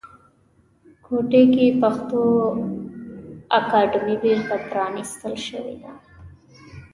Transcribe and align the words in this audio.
کوټې 1.05 1.43
کې 1.53 1.65
پښتو 1.81 2.23
اکاډمۍ 3.57 4.15
بیرته 4.23 4.55
پرانیستل 4.69 5.33
شوې 5.47 5.75
ده 5.83 5.91